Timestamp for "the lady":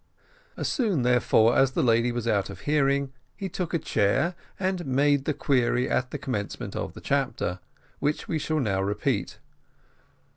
1.73-2.11